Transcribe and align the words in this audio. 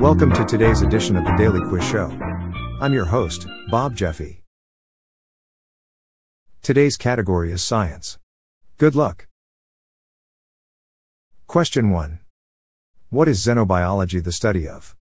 Welcome 0.00 0.32
to 0.32 0.44
today's 0.46 0.80
edition 0.80 1.16
of 1.16 1.24
the 1.24 1.34
Daily 1.36 1.60
Quiz 1.68 1.84
Show. 1.84 2.10
I'm 2.80 2.94
your 2.94 3.04
host, 3.04 3.46
Bob 3.70 3.94
Jeffy. 3.94 4.42
Today's 6.62 6.96
category 6.96 7.52
is 7.52 7.62
science. 7.62 8.18
Good 8.78 8.94
luck. 8.94 9.28
Question 11.46 11.90
1. 11.90 12.20
What 13.10 13.28
is 13.28 13.44
xenobiology 13.44 14.24
the 14.24 14.32
study 14.32 14.66
of? 14.66 14.96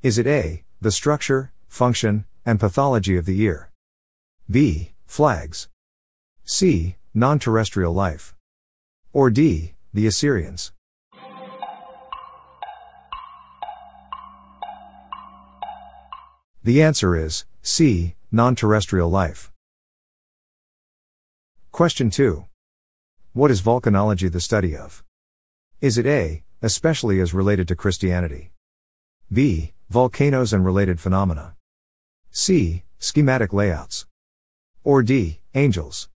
Is 0.00 0.16
it 0.16 0.28
A, 0.28 0.62
the 0.80 0.92
structure, 0.92 1.52
function, 1.66 2.26
and 2.46 2.60
pathology 2.60 3.16
of 3.16 3.26
the 3.26 3.40
ear? 3.42 3.72
B, 4.48 4.92
flags? 5.04 5.68
C, 6.44 6.94
non 7.12 7.40
terrestrial 7.40 7.92
life? 7.92 8.36
Or 9.12 9.30
D, 9.30 9.74
the 9.92 10.06
Assyrians? 10.06 10.73
The 16.64 16.80
answer 16.80 17.14
is 17.14 17.44
C, 17.60 18.14
non 18.32 18.54
terrestrial 18.54 19.10
life. 19.10 19.52
Question 21.72 22.08
2. 22.08 22.46
What 23.34 23.50
is 23.50 23.60
volcanology 23.60 24.32
the 24.32 24.40
study 24.40 24.74
of? 24.74 25.04
Is 25.82 25.98
it 25.98 26.06
A, 26.06 26.42
especially 26.62 27.20
as 27.20 27.34
related 27.34 27.68
to 27.68 27.76
Christianity? 27.76 28.50
B, 29.30 29.74
volcanoes 29.90 30.54
and 30.54 30.64
related 30.64 31.00
phenomena? 31.00 31.54
C, 32.30 32.84
schematic 32.98 33.52
layouts? 33.52 34.06
Or 34.84 35.02
D, 35.02 35.40
angels? 35.54 36.08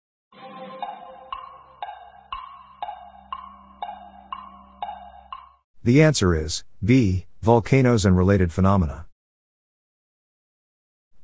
The 5.83 6.01
answer 6.01 6.33
is 6.33 6.63
B, 6.81 7.25
volcanoes 7.41 8.05
and 8.05 8.15
related 8.15 8.53
phenomena. 8.53 9.06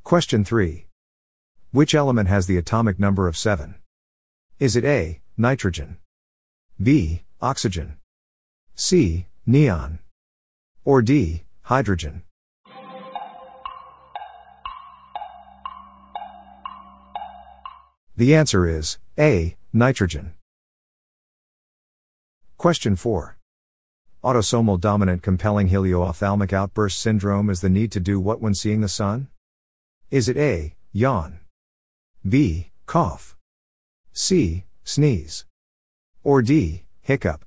Question 0.04 0.44
3. 0.44 0.86
Which 1.72 1.96
element 1.96 2.28
has 2.28 2.46
the 2.46 2.58
atomic 2.58 3.00
number 3.00 3.26
of 3.26 3.38
7? 3.38 3.76
Is 4.60 4.76
it 4.76 4.84
A, 4.84 5.22
nitrogen? 5.38 5.96
B, 6.82 7.24
oxygen? 7.42 7.96
C, 8.76 9.28
neon? 9.46 10.00
Or 10.84 11.02
D, 11.02 11.44
hydrogen? 11.62 12.24
The 18.18 18.36
answer 18.36 18.68
is 18.68 18.98
A, 19.18 19.56
nitrogen. 19.72 20.34
Question 22.58 22.98
4. 22.98 23.38
Autosomal 24.22 24.82
dominant 24.82 25.24
compelling 25.24 25.70
helioophthalmic 25.70 26.52
outburst 26.52 27.00
syndrome 27.00 27.50
is 27.50 27.62
the 27.62 27.70
need 27.70 27.94
to 27.94 28.02
do 28.02 28.20
what 28.20 28.42
when 28.42 28.54
seeing 28.54 28.82
the 28.82 28.90
sun? 28.90 29.30
Is 30.14 30.30
it 30.30 30.38
A, 30.38 30.76
yawn? 30.92 31.40
B, 32.24 32.70
cough? 32.86 33.36
C, 34.12 34.64
sneeze? 34.84 35.46
Or 36.24 36.44
D, 36.44 36.84
hiccup? 37.02 37.44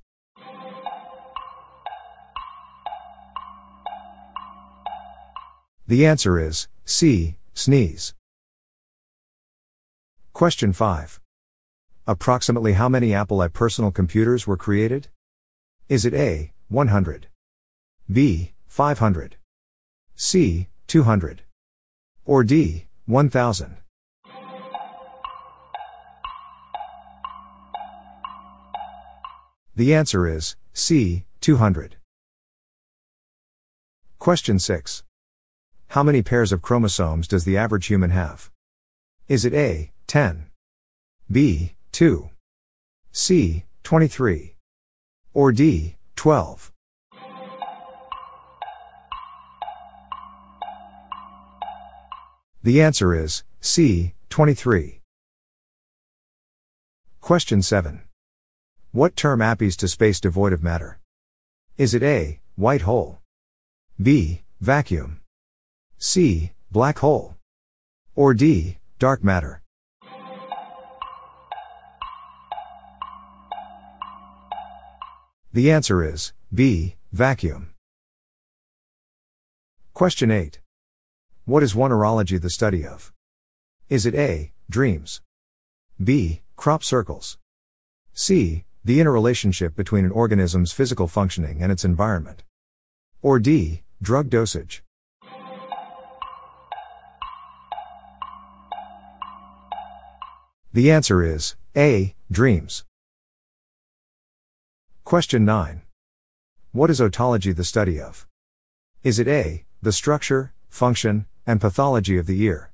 The 5.86 6.04
answer 6.04 6.40
is 6.40 6.66
C, 6.84 7.36
sneeze. 7.54 8.14
Question 10.32 10.72
5. 10.72 11.20
Approximately 12.08 12.72
how 12.72 12.88
many 12.88 13.14
Apple 13.14 13.40
I 13.42 13.46
personal 13.46 13.92
computers 13.92 14.48
were 14.48 14.56
created? 14.56 15.06
Is 15.88 16.04
it 16.04 16.14
A, 16.14 16.52
100? 16.66 17.28
B, 18.10 18.54
500? 18.66 19.36
C, 20.16 20.66
200? 20.88 21.45
Or 22.26 22.42
D, 22.42 22.86
1000. 23.06 23.76
The 29.76 29.94
answer 29.94 30.26
is 30.26 30.56
C, 30.72 31.24
200. 31.40 31.96
Question 34.18 34.58
6. 34.58 35.04
How 35.88 36.02
many 36.02 36.20
pairs 36.20 36.50
of 36.50 36.62
chromosomes 36.62 37.28
does 37.28 37.44
the 37.44 37.56
average 37.56 37.86
human 37.86 38.10
have? 38.10 38.50
Is 39.28 39.44
it 39.44 39.54
A, 39.54 39.92
10? 40.08 40.46
B, 41.30 41.74
2? 41.92 42.30
C, 43.12 43.64
23? 43.84 44.56
Or 45.32 45.52
D, 45.52 45.96
12? 46.16 46.72
The 52.66 52.82
answer 52.82 53.14
is 53.14 53.44
C, 53.60 54.14
23. 54.28 55.00
Question 57.20 57.62
7. 57.62 58.02
What 58.90 59.14
term 59.14 59.38
appies 59.40 59.76
to 59.76 59.86
space 59.86 60.18
devoid 60.18 60.52
of 60.52 60.64
matter? 60.64 60.98
Is 61.78 61.94
it 61.94 62.02
A, 62.02 62.40
white 62.56 62.80
hole? 62.80 63.20
B, 64.02 64.42
vacuum? 64.60 65.20
C, 65.98 66.50
black 66.72 66.98
hole? 66.98 67.36
Or 68.16 68.34
D, 68.34 68.78
dark 68.98 69.22
matter? 69.22 69.62
The 75.52 75.70
answer 75.70 76.02
is 76.02 76.32
B, 76.52 76.96
vacuum. 77.12 77.70
Question 79.94 80.32
8. 80.32 80.58
What 81.48 81.62
is 81.62 81.74
oneirology 81.74 82.40
the 82.40 82.50
study 82.50 82.84
of? 82.84 83.12
Is 83.88 84.04
it 84.04 84.16
A. 84.16 84.50
Dreams? 84.68 85.20
B. 86.02 86.42
Crop 86.56 86.82
circles? 86.82 87.38
C. 88.12 88.64
The 88.84 88.98
interrelationship 88.98 89.76
between 89.76 90.04
an 90.04 90.10
organism's 90.10 90.72
physical 90.72 91.06
functioning 91.06 91.62
and 91.62 91.70
its 91.70 91.84
environment? 91.84 92.42
Or 93.22 93.38
D. 93.38 93.84
Drug 94.02 94.28
dosage? 94.28 94.82
The 100.72 100.90
answer 100.90 101.22
is 101.22 101.54
A. 101.76 102.16
Dreams. 102.28 102.84
Question 105.04 105.44
9. 105.44 105.82
What 106.72 106.90
is 106.90 106.98
otology 106.98 107.54
the 107.54 107.62
study 107.62 108.00
of? 108.00 108.26
Is 109.04 109.20
it 109.20 109.28
A. 109.28 109.64
The 109.80 109.92
structure, 109.92 110.52
function, 110.68 111.26
and 111.46 111.60
pathology 111.60 112.18
of 112.18 112.26
the 112.26 112.42
ear. 112.42 112.72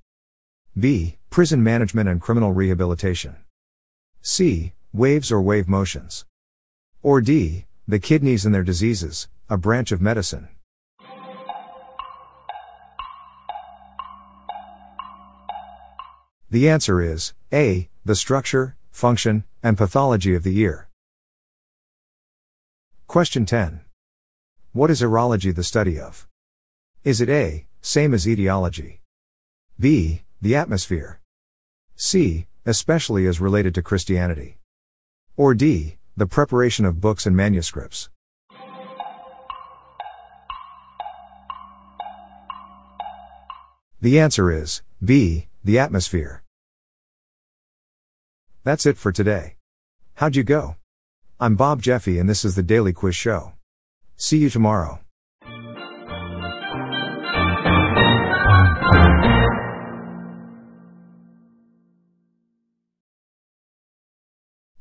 B. 0.79 1.19
Prison 1.29 1.63
management 1.63 2.09
and 2.09 2.21
criminal 2.21 2.53
rehabilitation. 2.53 3.37
C. 4.23 4.73
Waves 4.93 5.31
or 5.31 5.43
wave 5.43 5.69
motions. 5.69 6.25
Or 7.03 7.21
D. 7.21 7.67
The 7.87 7.99
kidneys 7.99 8.47
and 8.47 8.55
their 8.55 8.63
diseases, 8.63 9.29
a 9.51 9.59
branch 9.59 9.93
of 9.93 10.01
medicine. 10.01 10.49
The 16.51 16.69
answer 16.69 17.01
is 17.01 17.33
A. 17.53 17.89
The 18.05 18.15
structure, 18.15 18.77
function, 18.91 19.45
and 19.63 19.77
pathology 19.77 20.35
of 20.35 20.43
the 20.43 20.59
ear. 20.61 20.89
Question 23.07 23.47
10. 23.47 23.81
What 24.73 24.91
is 24.91 25.03
aerology 25.03 25.55
the 25.55 25.65
study 25.65 25.99
of? 25.99 26.27
Is 27.05 27.21
it 27.21 27.29
A. 27.29 27.67
Same 27.85 28.15
as 28.15 28.29
etiology. 28.29 29.01
B. 29.79 30.23
The 30.41 30.55
atmosphere. 30.55 31.21
C. 31.97 32.47
Especially 32.65 33.27
as 33.27 33.41
related 33.41 33.75
to 33.75 33.83
Christianity. 33.83 34.59
Or 35.37 35.53
D. 35.53 35.97
The 36.17 36.29
preparation 36.29 36.85
of 36.85 37.01
books 37.01 37.27
and 37.27 37.37
manuscripts. 37.37 38.09
The 44.01 44.21
answer 44.21 44.53
is 44.53 44.83
B. 45.05 45.49
The 45.65 45.81
atmosphere. 45.81 46.45
That's 48.63 48.87
it 48.87 48.97
for 48.97 49.11
today. 49.11 49.57
How'd 50.15 50.37
you 50.37 50.45
go? 50.45 50.77
I'm 51.41 51.57
Bob 51.57 51.83
Jeffy 51.83 52.21
and 52.21 52.29
this 52.29 52.45
is 52.45 52.55
the 52.55 52.63
Daily 52.63 52.93
Quiz 52.93 53.17
Show. 53.17 53.55
See 54.17 54.39
you 54.39 54.51
tomorrow. 54.51 55.01